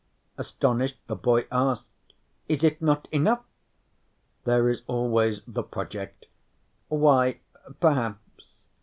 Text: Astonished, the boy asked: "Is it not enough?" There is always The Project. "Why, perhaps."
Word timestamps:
Astonished, 0.35 0.97
the 1.05 1.15
boy 1.15 1.45
asked: 1.51 1.89
"Is 2.49 2.63
it 2.63 2.81
not 2.81 3.07
enough?" 3.11 3.43
There 4.45 4.67
is 4.67 4.81
always 4.87 5.43
The 5.45 5.61
Project. 5.61 6.25
"Why, 6.87 7.37
perhaps." 7.79 8.47